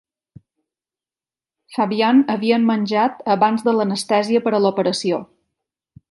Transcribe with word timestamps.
Fabian 1.75 2.23
havia 2.35 2.59
menjat 2.63 3.21
abans 3.37 3.65
de 3.67 3.75
l'anestèsia 3.81 4.41
per 4.47 4.55
a 4.55 4.63
l'operació. 4.67 5.21